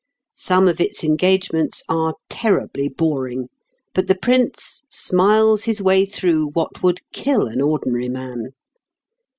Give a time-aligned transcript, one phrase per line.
[0.33, 3.49] Some of its engagements are terribly boring,
[3.93, 8.47] but the Prince smiles his way through what would kill an ordinary man.